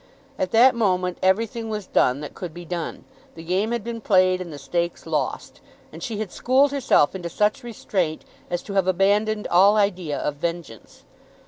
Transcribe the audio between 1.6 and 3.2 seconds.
was done that could be done.